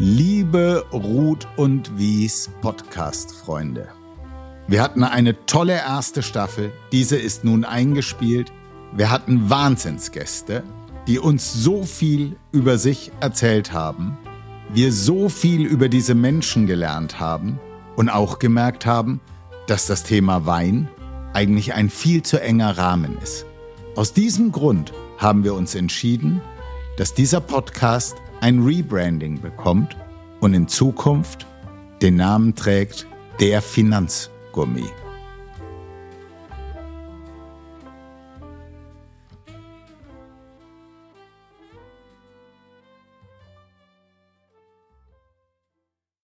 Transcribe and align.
Liebe 0.00 0.86
Ruth 0.92 1.48
und 1.56 1.98
Wies 1.98 2.50
Podcast-Freunde. 2.60 3.88
Wir 4.68 4.80
hatten 4.80 5.02
eine 5.02 5.44
tolle 5.46 5.72
erste 5.72 6.22
Staffel. 6.22 6.72
Diese 6.92 7.16
ist 7.16 7.42
nun 7.42 7.64
eingespielt. 7.64 8.52
Wir 8.92 9.10
hatten 9.10 9.50
Wahnsinnsgäste, 9.50 10.62
die 11.08 11.18
uns 11.18 11.52
so 11.52 11.82
viel 11.82 12.36
über 12.52 12.78
sich 12.78 13.10
erzählt 13.18 13.72
haben. 13.72 14.16
Wir 14.72 14.92
so 14.92 15.28
viel 15.28 15.66
über 15.66 15.88
diese 15.88 16.14
Menschen 16.14 16.68
gelernt 16.68 17.18
haben 17.18 17.58
und 17.96 18.08
auch 18.08 18.38
gemerkt 18.38 18.86
haben, 18.86 19.20
dass 19.66 19.88
das 19.88 20.04
Thema 20.04 20.46
Wein 20.46 20.88
eigentlich 21.32 21.74
ein 21.74 21.90
viel 21.90 22.22
zu 22.22 22.40
enger 22.40 22.78
Rahmen 22.78 23.18
ist. 23.20 23.46
Aus 23.96 24.12
diesem 24.12 24.52
Grund 24.52 24.92
haben 25.16 25.42
wir 25.42 25.54
uns 25.54 25.74
entschieden, 25.74 26.40
dass 26.96 27.14
dieser 27.14 27.40
Podcast 27.40 28.14
ein 28.40 28.62
Rebranding 28.62 29.40
bekommt 29.40 29.96
und 30.40 30.54
in 30.54 30.68
Zukunft 30.68 31.46
den 32.02 32.16
Namen 32.16 32.54
trägt 32.54 33.06
der 33.40 33.60
Finanzgourmet. 33.62 35.07